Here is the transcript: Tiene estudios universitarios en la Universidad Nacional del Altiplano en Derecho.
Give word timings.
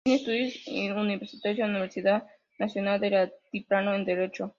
Tiene 0.03 0.15
estudios 0.47 0.97
universitarios 0.97 1.59
en 1.67 1.73
la 1.73 1.79
Universidad 1.81 2.27
Nacional 2.57 2.99
del 2.99 3.13
Altiplano 3.13 3.93
en 3.93 4.03
Derecho. 4.03 4.49